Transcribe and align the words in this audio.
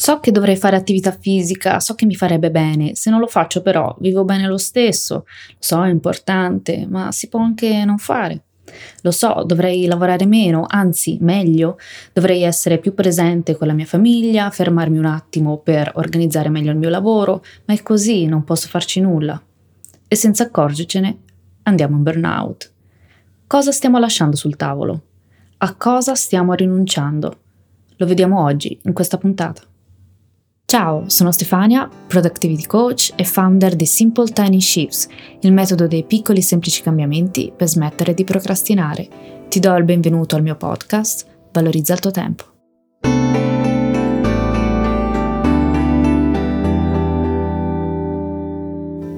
So 0.00 0.18
che 0.18 0.32
dovrei 0.32 0.56
fare 0.56 0.76
attività 0.76 1.12
fisica, 1.12 1.78
so 1.78 1.94
che 1.94 2.06
mi 2.06 2.14
farebbe 2.14 2.50
bene, 2.50 2.94
se 2.94 3.10
non 3.10 3.20
lo 3.20 3.26
faccio 3.26 3.60
però 3.60 3.94
vivo 4.00 4.24
bene 4.24 4.46
lo 4.46 4.56
stesso, 4.56 5.14
lo 5.14 5.56
so 5.58 5.84
è 5.84 5.90
importante, 5.90 6.86
ma 6.88 7.12
si 7.12 7.28
può 7.28 7.40
anche 7.40 7.84
non 7.84 7.98
fare. 7.98 8.44
Lo 9.02 9.10
so, 9.10 9.42
dovrei 9.44 9.84
lavorare 9.84 10.24
meno, 10.24 10.64
anzi 10.66 11.18
meglio, 11.20 11.76
dovrei 12.14 12.44
essere 12.44 12.78
più 12.78 12.94
presente 12.94 13.56
con 13.56 13.66
la 13.66 13.74
mia 13.74 13.84
famiglia, 13.84 14.48
fermarmi 14.48 14.96
un 14.96 15.04
attimo 15.04 15.58
per 15.58 15.92
organizzare 15.96 16.48
meglio 16.48 16.70
il 16.70 16.78
mio 16.78 16.88
lavoro, 16.88 17.44
ma 17.66 17.74
è 17.74 17.82
così, 17.82 18.24
non 18.24 18.42
posso 18.42 18.68
farci 18.68 19.00
nulla. 19.00 19.38
E 20.08 20.16
senza 20.16 20.44
accorgercene 20.44 21.18
andiamo 21.64 21.96
in 21.96 22.02
burnout. 22.02 22.72
Cosa 23.46 23.70
stiamo 23.70 23.98
lasciando 23.98 24.36
sul 24.36 24.56
tavolo? 24.56 25.02
A 25.58 25.74
cosa 25.74 26.14
stiamo 26.14 26.54
rinunciando? 26.54 27.40
Lo 27.96 28.06
vediamo 28.06 28.42
oggi, 28.42 28.80
in 28.84 28.94
questa 28.94 29.18
puntata. 29.18 29.68
Ciao, 30.70 31.08
sono 31.08 31.32
Stefania, 31.32 31.90
Productivity 32.06 32.64
Coach 32.64 33.10
e 33.16 33.24
founder 33.24 33.74
di 33.74 33.86
Simple 33.86 34.28
Tiny 34.28 34.60
Shifts, 34.60 35.08
il 35.40 35.52
metodo 35.52 35.88
dei 35.88 36.04
piccoli 36.04 36.42
semplici 36.42 36.80
cambiamenti 36.80 37.52
per 37.54 37.66
smettere 37.66 38.14
di 38.14 38.22
procrastinare. 38.22 39.08
Ti 39.48 39.58
do 39.58 39.74
il 39.74 39.82
benvenuto 39.82 40.36
al 40.36 40.42
mio 40.42 40.54
podcast, 40.54 41.26
Valorizza 41.50 41.94
il 41.94 41.98
tuo 41.98 42.12
tempo. 42.12 42.44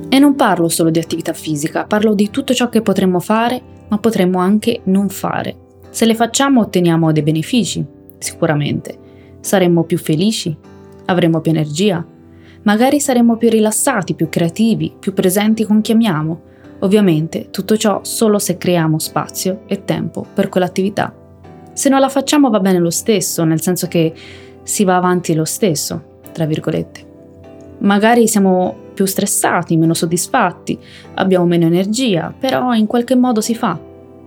E 0.08 0.18
non 0.18 0.34
parlo 0.34 0.68
solo 0.68 0.88
di 0.88 1.00
attività 1.00 1.34
fisica, 1.34 1.84
parlo 1.84 2.14
di 2.14 2.30
tutto 2.30 2.54
ciò 2.54 2.70
che 2.70 2.80
potremmo 2.80 3.20
fare, 3.20 3.60
ma 3.88 3.98
potremmo 3.98 4.38
anche 4.38 4.80
non 4.84 5.10
fare. 5.10 5.54
Se 5.90 6.06
le 6.06 6.14
facciamo 6.14 6.62
otteniamo 6.62 7.12
dei 7.12 7.22
benefici, 7.22 7.84
sicuramente. 8.16 8.98
Saremmo 9.40 9.82
più 9.82 9.98
felici, 9.98 10.70
avremo 11.06 11.40
più 11.40 11.50
energia, 11.50 12.04
magari 12.62 13.00
saremo 13.00 13.36
più 13.36 13.50
rilassati, 13.50 14.14
più 14.14 14.28
creativi, 14.28 14.92
più 14.98 15.12
presenti 15.12 15.64
con 15.64 15.80
chi 15.80 15.92
amiamo. 15.92 16.50
Ovviamente 16.80 17.50
tutto 17.50 17.76
ciò 17.76 18.00
solo 18.02 18.38
se 18.38 18.58
creiamo 18.58 18.98
spazio 18.98 19.62
e 19.66 19.84
tempo 19.84 20.26
per 20.32 20.48
quell'attività. 20.48 21.14
Se 21.72 21.88
non 21.88 22.00
la 22.00 22.08
facciamo 22.08 22.50
va 22.50 22.60
bene 22.60 22.78
lo 22.78 22.90
stesso, 22.90 23.44
nel 23.44 23.62
senso 23.62 23.86
che 23.86 24.12
si 24.62 24.84
va 24.84 24.96
avanti 24.96 25.34
lo 25.34 25.44
stesso, 25.44 26.20
tra 26.32 26.44
virgolette. 26.44 27.10
Magari 27.78 28.28
siamo 28.28 28.76
più 28.94 29.06
stressati, 29.06 29.76
meno 29.76 29.94
soddisfatti, 29.94 30.78
abbiamo 31.14 31.46
meno 31.46 31.66
energia, 31.66 32.32
però 32.36 32.74
in 32.74 32.86
qualche 32.86 33.16
modo 33.16 33.40
si 33.40 33.54
fa. 33.54 33.78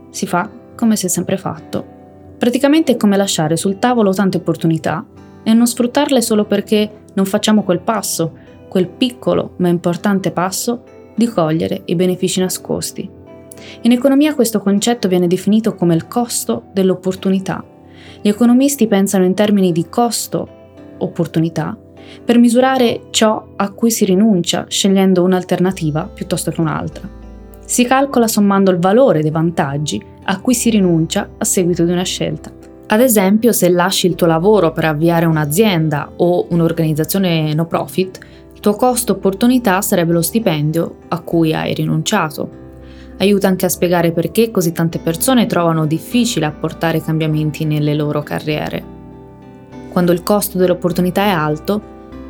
Si 0.09 0.25
fa 0.25 0.49
come 0.75 0.95
si 0.95 1.05
è 1.05 1.09
sempre 1.09 1.37
fatto. 1.37 1.93
Praticamente 2.37 2.93
è 2.93 2.97
come 2.97 3.15
lasciare 3.15 3.55
sul 3.55 3.79
tavolo 3.79 4.11
tante 4.11 4.37
opportunità 4.37 5.05
e 5.45 5.53
non 5.53 5.67
sfruttarle 5.67 6.21
solo 6.21 6.43
perché 6.43 7.03
non 7.13 7.25
facciamo 7.25 7.63
quel 7.63 7.79
passo, 7.79 8.33
quel 8.67 8.89
piccolo 8.89 9.53
ma 9.57 9.69
importante 9.69 10.31
passo 10.31 10.83
di 11.15 11.27
cogliere 11.27 11.83
i 11.85 11.95
benefici 11.95 12.41
nascosti. 12.41 13.09
In 13.83 13.91
economia 13.91 14.35
questo 14.35 14.59
concetto 14.59 15.07
viene 15.07 15.27
definito 15.27 15.75
come 15.75 15.95
il 15.95 16.07
costo 16.07 16.63
dell'opportunità. 16.73 17.63
Gli 18.21 18.27
economisti 18.27 18.87
pensano 18.87 19.23
in 19.23 19.33
termini 19.33 19.71
di 19.71 19.87
costo-opportunità 19.87 21.77
per 22.23 22.37
misurare 22.37 23.03
ciò 23.11 23.53
a 23.55 23.71
cui 23.71 23.91
si 23.91 24.05
rinuncia 24.05 24.65
scegliendo 24.67 25.23
un'alternativa 25.23 26.09
piuttosto 26.13 26.51
che 26.51 26.61
un'altra. 26.61 27.07
Si 27.65 27.85
calcola 27.85 28.27
sommando 28.27 28.71
il 28.71 28.77
valore 28.77 29.21
dei 29.21 29.31
vantaggi 29.31 30.03
a 30.23 30.39
cui 30.39 30.53
si 30.53 30.69
rinuncia 30.69 31.29
a 31.37 31.45
seguito 31.45 31.83
di 31.83 31.91
una 31.91 32.03
scelta. 32.03 32.64
Ad 32.87 33.01
esempio, 33.01 33.51
se 33.51 33.67
lasci 33.69 34.05
il 34.05 34.13
tuo 34.13 34.27
lavoro 34.27 34.71
per 34.71 34.85
avviare 34.85 35.25
un'azienda 35.25 36.11
o 36.17 36.45
un'organizzazione 36.49 37.51
no 37.55 37.65
profit, 37.65 38.19
il 38.53 38.59
tuo 38.59 38.75
costo 38.75 39.13
opportunità 39.13 39.81
sarebbe 39.81 40.13
lo 40.13 40.21
stipendio 40.21 40.97
a 41.07 41.19
cui 41.21 41.51
hai 41.51 41.73
rinunciato. 41.73 42.63
Aiuta 43.17 43.47
anche 43.47 43.65
a 43.65 43.69
spiegare 43.69 44.11
perché 44.11 44.51
così 44.51 44.71
tante 44.71 44.99
persone 44.99 45.47
trovano 45.47 45.87
difficile 45.87 46.45
apportare 46.45 47.01
cambiamenti 47.01 47.65
nelle 47.65 47.95
loro 47.95 48.21
carriere. 48.21 48.83
Quando 49.89 50.11
il 50.11 50.21
costo 50.21 50.59
dell'opportunità 50.59 51.23
è 51.23 51.29
alto, 51.29 51.81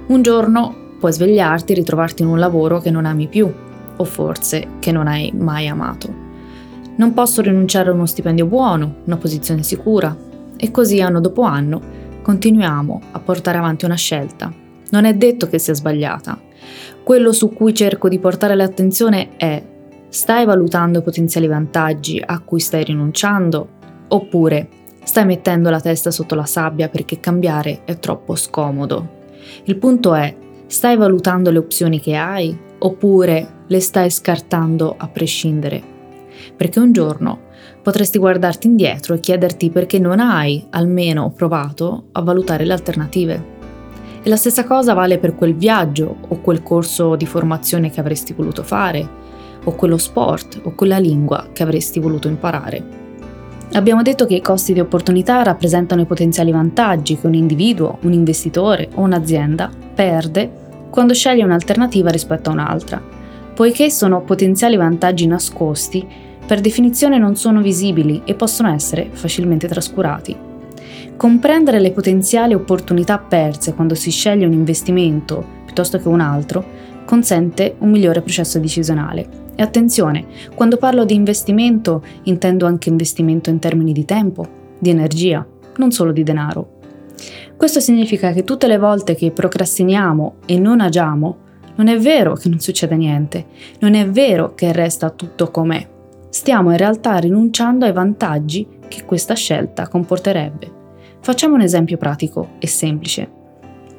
un 0.08 0.22
giorno 0.22 0.74
puoi 1.00 1.12
svegliarti 1.12 1.74
e 1.74 1.76
ritrovarti 1.76 2.22
in 2.22 2.30
un 2.30 2.40
lavoro 2.40 2.80
che 2.80 2.92
non 2.92 3.06
ami 3.06 3.28
più, 3.28 3.52
o 3.98 4.04
forse 4.06 4.68
che 4.80 4.94
non 4.94 5.08
hai 5.08 5.34
mai 5.36 5.68
amato. 5.68 6.24
Non 6.96 7.14
posso 7.14 7.42
rinunciare 7.42 7.90
a 7.90 7.94
uno 7.94 8.06
stipendio 8.06 8.46
buono, 8.46 8.98
una 9.04 9.18
posizione 9.18 9.64
sicura, 9.64 10.16
e 10.58 10.72
così 10.72 11.02
anno 11.02 11.20
dopo 11.20 11.42
anno 11.44 11.82
continuiamo 12.22 13.02
a 13.12 13.20
portare 13.20 13.58
avanti 13.58 13.86
una 13.86 13.96
scelta. 13.96 14.52
Non 14.90 15.06
è 15.06 15.14
detto 15.14 15.48
che 15.48 15.60
sia 15.60 15.74
sbagliata. 15.74 16.40
Quello 17.04 17.32
su 17.32 17.54
cui 17.54 17.74
cerco 17.74 18.10
di 18.10 18.20
portare 18.20 18.56
l'attenzione 18.56 19.36
è 19.38 19.62
stai 20.10 20.46
valutando 20.46 21.00
i 21.00 21.04
potenziali 21.04 21.48
vantaggi 21.48 22.22
a 22.26 22.40
cui 22.40 22.60
stai 22.60 22.84
rinunciando 22.84 23.68
oppure 24.08 24.70
stai 25.04 25.26
mettendo 25.26 25.70
la 25.70 25.80
testa 25.80 26.10
sotto 26.10 26.36
la 26.36 26.46
sabbia 26.46 26.90
perché 26.90 27.20
cambiare 27.20 27.82
è 27.86 28.00
troppo 28.00 28.36
scomodo. 28.36 29.24
Il 29.66 29.78
punto 29.78 30.16
è 30.16 30.36
stai 30.68 30.98
valutando 30.98 31.52
le 31.52 31.60
opzioni 31.60 32.00
che 32.00 32.16
hai 32.16 32.58
oppure 32.80 33.48
le 33.68 33.80
stai 33.80 34.10
scartando 34.10 34.96
a 34.98 35.08
prescindere. 35.08 35.95
Perché 36.56 36.80
un 36.80 36.92
giorno 36.92 37.40
potresti 37.82 38.18
guardarti 38.18 38.68
indietro 38.68 39.14
e 39.14 39.20
chiederti 39.20 39.70
perché 39.70 40.00
non 40.00 40.20
hai 40.20 40.66
almeno 40.72 41.32
provato 41.32 42.06
a 42.12 42.22
valutare 42.22 42.66
le 42.66 42.74
alternative. 42.74 43.54
E 44.24 44.30
la 44.30 44.36
stessa 44.38 44.64
cosa 44.64 44.94
vale 44.94 45.20
per 45.20 45.36
quel 45.36 45.56
viaggio 45.56 46.18
o 46.28 46.42
quel 46.42 46.64
corso 46.64 47.16
di 47.16 47.26
formazione 47.26 47.92
che 47.92 48.00
avresti 48.00 48.34
voluto 48.34 48.64
fare, 48.64 49.24
o 49.66 49.72
quello 49.74 49.98
sport 49.98 50.62
o 50.64 50.74
quella 50.74 50.98
lingua 50.98 51.48
che 51.52 51.64
avresti 51.64 52.00
voluto 52.00 52.28
imparare. 52.28 53.04
Abbiamo 53.74 54.04
detto 54.04 54.26
che 54.26 54.36
i 54.36 54.42
costi 54.42 54.74
di 54.74 54.80
opportunità 54.80 55.42
rappresentano 55.44 56.02
i 56.02 56.06
potenziali 56.06 56.52
vantaggi 56.52 57.18
che 57.18 57.28
un 57.28 57.34
individuo, 57.34 57.98
un 58.02 58.14
investitore 58.14 58.90
o 58.94 59.02
un'azienda 59.02 59.70
perde 59.94 60.64
quando 60.90 61.14
sceglie 61.14 61.44
un'alternativa 61.44 62.10
rispetto 62.10 62.50
a 62.50 62.54
un'altra, 62.54 63.02
poiché 63.56 63.90
sono 63.90 64.22
potenziali 64.22 64.76
vantaggi 64.76 65.26
nascosti 65.26 66.06
per 66.46 66.62
definizione 66.62 67.18
non 67.18 67.36
sono 67.36 67.62
visibili 67.62 68.22
e 68.26 68.36
possono 68.36 68.72
essere 68.72 69.10
facilmente 69.12 69.68
trascurati. 69.68 70.36
Comprendere 71.18 71.80
le 71.80 71.92
potenziali 71.92 72.54
opportunità 72.54 73.18
perse 73.18 73.74
quando 73.74 73.96
si 73.96 74.12
sceglie 74.12 74.46
un 74.46 74.54
investimento 74.54 75.44
piuttosto 75.66 75.98
che 75.98 76.08
un 76.08 76.20
altro 76.20 76.64
consente 77.06 77.76
un 77.80 77.90
migliore 77.90 78.22
processo 78.22 78.60
decisionale. 78.60 79.44
E 79.56 79.64
attenzione, 79.64 80.26
quando 80.54 80.78
parlo 80.78 81.06
di 81.06 81.16
investimento 81.16 82.04
intendo 82.24 82.66
anche 82.66 82.90
investimento 82.90 83.50
in 83.50 83.60
termini 83.60 83.94
di 83.94 84.06
tempo, 84.06 84.46
di 84.78 84.90
energia, 84.90 85.48
non 85.78 85.92
solo 85.92 86.12
di 86.12 86.24
denaro. 86.24 86.74
Questo 87.56 87.80
significa 87.80 88.34
che 88.34 88.44
tutte 88.44 88.68
le 88.68 88.78
volte 88.78 89.16
che 89.16 89.32
procrastiniamo 89.32 90.36
e 90.46 90.60
non 90.60 90.82
agiamo, 90.82 91.38
non 91.76 91.88
è 91.88 91.98
vero 91.98 92.34
che 92.34 92.50
non 92.50 92.60
succede 92.60 92.96
niente, 92.96 93.46
non 93.80 93.94
è 93.94 94.08
vero 94.08 94.54
che 94.56 94.72
resta 94.72 95.10
tutto 95.10 95.52
com'è 95.52 95.94
stiamo 96.36 96.72
in 96.72 96.78
realtà 96.78 97.16
rinunciando 97.16 97.86
ai 97.86 97.94
vantaggi 97.94 98.68
che 98.90 99.06
questa 99.06 99.36
scelta 99.36 99.88
comporterebbe. 99.88 100.70
Facciamo 101.22 101.54
un 101.56 101.62
esempio 101.62 101.96
pratico 101.96 102.50
e 102.60 102.68
semplice. 102.68 103.32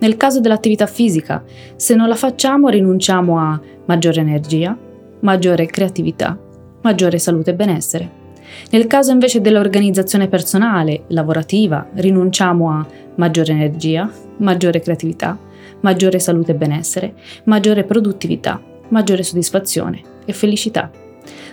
Nel 0.00 0.18
caso 0.18 0.40
dell'attività 0.40 0.86
fisica, 0.86 1.42
se 1.76 1.94
non 1.94 2.08
la 2.08 2.14
facciamo 2.14 2.68
rinunciamo 2.68 3.38
a 3.38 3.58
maggiore 3.86 4.20
energia, 4.20 4.76
maggiore 5.20 5.64
creatività, 5.64 6.38
maggiore 6.82 7.18
salute 7.18 7.52
e 7.52 7.54
benessere. 7.54 8.10
Nel 8.70 8.86
caso 8.86 9.12
invece 9.12 9.40
dell'organizzazione 9.40 10.28
personale, 10.28 11.04
lavorativa, 11.06 11.88
rinunciamo 11.94 12.70
a 12.70 12.86
maggiore 13.14 13.52
energia, 13.52 14.10
maggiore 14.36 14.80
creatività, 14.80 15.38
maggiore 15.80 16.18
salute 16.18 16.52
e 16.52 16.54
benessere, 16.54 17.14
maggiore 17.44 17.84
produttività, 17.84 18.60
maggiore 18.88 19.22
soddisfazione 19.22 20.00
e 20.24 20.32
felicità. 20.32 20.90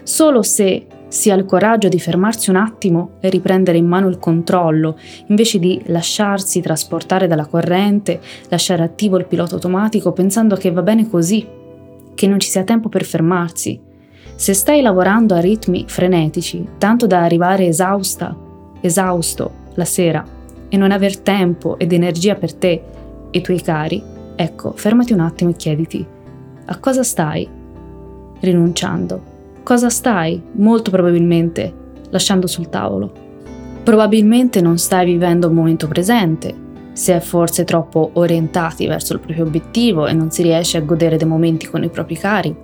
Solo 0.04 0.42
se 0.42 0.88
si 1.08 1.30
ha 1.30 1.36
il 1.36 1.46
coraggio 1.46 1.90
di 1.90 2.00
fermarsi 2.00 2.50
un 2.50 2.56
attimo 2.56 3.12
e 3.20 3.30
riprendere 3.30 3.78
in 3.78 3.86
mano 3.86 4.08
il 4.08 4.18
controllo, 4.18 4.98
invece 5.28 5.60
di 5.60 5.80
lasciarsi 5.86 6.60
trasportare 6.60 7.28
dalla 7.28 7.46
corrente, 7.46 8.20
lasciare 8.50 8.82
attivo 8.82 9.18
il 9.18 9.26
pilota 9.26 9.54
automatico 9.54 10.12
pensando 10.12 10.56
che 10.56 10.72
va 10.72 10.82
bene 10.82 11.08
così, 11.08 11.48
che 12.16 12.28
non 12.28 12.40
ci 12.40 12.50
sia 12.50 12.64
tempo 12.64 12.90
per 12.90 13.04
fermarsi. 13.04 13.80
Se 14.36 14.54
stai 14.54 14.82
lavorando 14.82 15.36
a 15.36 15.40
ritmi 15.40 15.86
frenetici, 15.88 16.68
tanto 16.80 17.06
da 17.06 17.22
arrivare 17.22 17.68
esausta, 17.68 18.36
esausto 18.82 19.52
la 19.76 19.86
sera 19.86 20.26
e 20.68 20.78
non 20.78 20.92
aver 20.92 21.20
tempo 21.20 21.78
ed 21.78 21.94
energia 21.94 22.34
per 22.34 22.56
te 22.56 22.84
e 23.30 23.38
i 23.38 23.42
tuoi 23.42 23.62
cari, 23.62 24.04
ecco, 24.36 24.74
fermati 24.76 25.14
un 25.14 25.20
attimo 25.20 25.52
e 25.52 25.56
chiediti, 25.56 26.06
a 26.66 26.80
cosa 26.80 27.04
stai 27.04 27.48
rinunciando? 28.40 29.32
Cosa 29.64 29.90
stai, 29.90 30.42
molto 30.54 30.92
probabilmente, 30.92 31.74
lasciando 32.10 32.48
sul 32.48 32.70
tavolo? 32.70 33.12
Probabilmente 33.84 34.62
non 34.62 34.78
stai 34.78 35.06
vivendo 35.06 35.48
un 35.48 35.56
momento 35.56 35.88
presente, 35.88 36.54
si 36.94 37.12
è 37.12 37.20
forse 37.20 37.64
troppo 37.64 38.12
orientati 38.14 38.86
verso 38.88 39.14
il 39.14 39.20
proprio 39.20 39.46
obiettivo 39.46 40.06
e 40.08 40.14
non 40.14 40.32
si 40.32 40.44
riesce 40.44 40.78
a 40.78 40.82
godere 40.82 41.18
dei 41.18 41.28
momenti 41.28 41.68
con 41.68 41.84
i 41.84 41.90
propri 41.90 42.18
cari. 42.18 42.56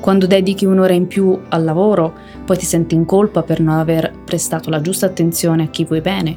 Quando 0.00 0.26
dedichi 0.26 0.64
un'ora 0.64 0.92
in 0.92 1.06
più 1.06 1.38
al 1.48 1.64
lavoro, 1.64 2.14
poi 2.44 2.56
ti 2.56 2.64
senti 2.64 2.94
in 2.94 3.04
colpa 3.04 3.42
per 3.42 3.60
non 3.60 3.78
aver 3.78 4.12
prestato 4.24 4.70
la 4.70 4.80
giusta 4.80 5.06
attenzione 5.06 5.64
a 5.64 5.68
chi 5.68 5.84
vuoi 5.84 6.00
bene. 6.00 6.36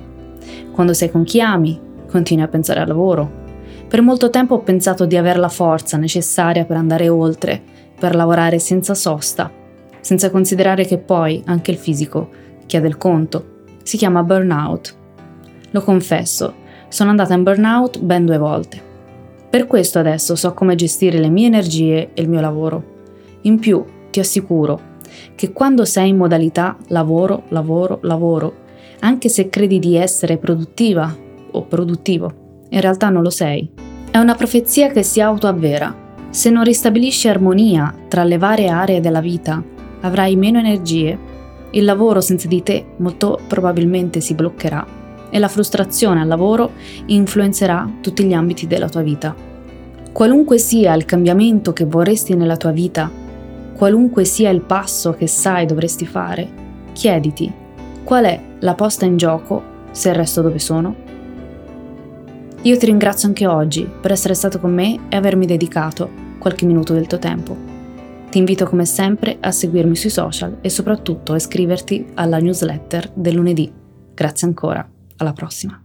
Quando 0.72 0.94
sei 0.94 1.10
con 1.10 1.24
chi 1.24 1.40
ami, 1.42 1.80
continui 2.10 2.44
a 2.44 2.48
pensare 2.48 2.80
al 2.80 2.88
lavoro. 2.88 3.44
Per 3.88 4.02
molto 4.02 4.30
tempo 4.30 4.56
ho 4.56 4.60
pensato 4.60 5.06
di 5.06 5.16
avere 5.16 5.40
la 5.40 5.50
forza 5.50 5.98
necessaria 5.98 6.66
per 6.66 6.78
andare 6.78 7.08
oltre, 7.10 7.62
per 7.98 8.16
lavorare 8.16 8.60
senza 8.60 8.94
sosta, 8.94 9.52
senza 10.00 10.30
considerare 10.30 10.86
che 10.86 10.98
poi 10.98 11.42
anche 11.46 11.72
il 11.72 11.78
fisico 11.78 12.30
chiede 12.66 12.88
il 12.88 12.98
conto. 12.98 13.54
Si 13.84 13.98
chiama 13.98 14.24
burnout. 14.24 14.96
Lo 15.72 15.82
confesso, 15.82 16.54
sono 16.88 17.10
andata 17.10 17.34
in 17.34 17.44
burnout 17.44 18.00
ben 18.00 18.26
due 18.26 18.38
volte. 18.38 18.82
Per 19.50 19.68
questo 19.68 20.00
adesso 20.00 20.36
so 20.36 20.54
come 20.54 20.76
gestire 20.76 21.20
le 21.20 21.30
mie 21.30 21.48
energie 21.48 22.10
e 22.14 22.22
il 22.22 22.30
mio 22.30 22.42
lavoro. 22.42 22.94
In 23.42 23.60
più, 23.60 23.84
ti 24.10 24.20
assicuro 24.20 24.94
che 25.36 25.54
quando 25.54 25.86
sei 25.86 26.10
in 26.10 26.18
modalità 26.18 26.78
lavoro, 26.88 27.44
lavoro, 27.50 28.00
lavoro, 28.02 28.64
anche 29.00 29.30
se 29.30 29.50
credi 29.50 29.80
di 29.80 29.96
essere 29.96 30.38
produttiva 30.38 31.16
o 31.52 31.64
produttivo, 31.64 32.45
in 32.70 32.82
realtà 32.82 33.10
non 33.10 33.22
lo 33.24 33.30
sei. 33.30 33.70
È 34.10 34.18
una 34.18 34.36
profezia 34.36 34.90
che 34.90 35.04
si 35.04 35.22
autoavvera. 35.22 36.04
Se 36.30 36.50
non 36.50 36.64
ristabilisci 36.64 37.28
armonia 37.28 37.94
tra 38.08 38.24
le 38.24 38.38
varie 38.38 38.70
aree 38.70 39.00
della 39.00 39.22
vita, 39.22 39.64
avrai 40.02 40.36
meno 40.36 40.60
energie, 40.60 41.18
il 41.72 41.84
lavoro 41.84 42.22
senza 42.22 42.48
di 42.48 42.64
te 42.64 42.86
molto 42.98 43.40
probabilmente 43.48 44.22
si 44.22 44.34
bloccherà 44.34 44.86
e 45.30 45.40
la 45.40 45.48
frustrazione 45.48 46.22
al 46.22 46.28
lavoro 46.28 46.72
influenzerà 47.08 47.90
tutti 48.02 48.24
gli 48.24 48.34
ambiti 48.34 48.68
della 48.68 48.90
tua 48.90 49.02
vita. 49.02 49.36
Qualunque 50.12 50.58
sia 50.58 50.94
il 50.94 51.06
cambiamento 51.06 51.74
che 51.74 51.86
vorresti 51.86 52.36
nella 52.36 52.56
tua 52.56 52.72
vita, 52.72 53.12
qualunque 53.76 54.24
sia 54.24 54.50
il 54.50 54.62
passo 54.62 55.12
che 55.12 55.28
sai 55.28 55.66
dovresti 55.66 56.06
fare, 56.06 56.48
chiediti 56.94 57.64
qual 58.06 58.26
è 58.26 58.40
la 58.60 58.76
posta 58.76 59.04
in 59.04 59.18
gioco 59.18 59.74
se 59.92 60.14
resto 60.14 60.42
dove 60.42 60.60
sono. 60.60 60.96
Io 62.66 62.78
ti 62.78 62.88
ringrazio 62.88 63.28
anche 63.28 63.46
oggi 63.46 63.88
per 64.02 64.12
essere 64.12 64.34
stato 64.34 64.60
con 64.60 64.74
me 64.74 65.02
e 65.10 65.16
avermi 65.16 65.46
dedicato 65.46 66.10
qualche 66.40 66.66
minuto 66.66 66.94
del 66.94 67.06
tuo 67.06 67.20
tempo. 67.20 67.56
Ti 68.32 68.40
invito 68.40 68.66
come 68.66 68.86
sempre 68.86 69.38
a 69.40 69.52
seguirmi 69.52 69.96
sui 69.96 70.10
social 70.10 70.58
e 70.62 70.70
soprattutto 70.70 71.34
a 71.34 71.36
iscriverti 71.36 72.08
alla 72.16 72.40
newsletter 72.40 73.12
del 73.14 73.36
lunedì. 73.36 73.72
Grazie 74.16 74.48
ancora. 74.48 74.90
Alla 75.18 75.34
prossima. 75.34 75.85